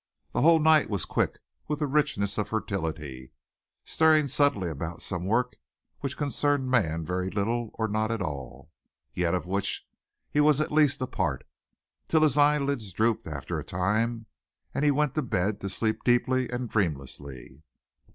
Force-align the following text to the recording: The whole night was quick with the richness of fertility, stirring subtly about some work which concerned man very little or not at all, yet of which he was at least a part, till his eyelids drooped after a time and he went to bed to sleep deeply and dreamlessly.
The 0.33 0.41
whole 0.41 0.57
night 0.59 0.89
was 0.89 1.05
quick 1.05 1.37
with 1.67 1.77
the 1.77 1.85
richness 1.85 2.39
of 2.39 2.47
fertility, 2.49 3.33
stirring 3.85 4.27
subtly 4.27 4.67
about 4.67 5.03
some 5.03 5.27
work 5.27 5.57
which 5.99 6.17
concerned 6.17 6.71
man 6.71 7.05
very 7.05 7.29
little 7.29 7.69
or 7.75 7.87
not 7.87 8.09
at 8.09 8.19
all, 8.19 8.71
yet 9.13 9.35
of 9.35 9.45
which 9.45 9.87
he 10.31 10.39
was 10.39 10.59
at 10.59 10.71
least 10.71 11.03
a 11.03 11.05
part, 11.05 11.45
till 12.07 12.23
his 12.23 12.35
eyelids 12.35 12.91
drooped 12.91 13.27
after 13.27 13.59
a 13.59 13.63
time 13.63 14.25
and 14.73 14.83
he 14.83 14.89
went 14.89 15.13
to 15.13 15.21
bed 15.21 15.59
to 15.61 15.69
sleep 15.69 16.03
deeply 16.03 16.49
and 16.49 16.67
dreamlessly. 16.67 17.61